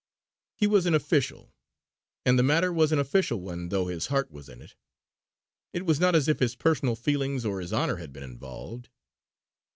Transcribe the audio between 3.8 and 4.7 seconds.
his heart was in